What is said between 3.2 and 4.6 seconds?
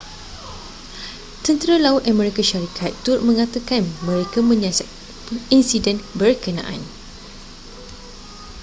menyatakan mereka